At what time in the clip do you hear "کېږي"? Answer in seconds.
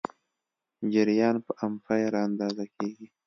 2.75-3.07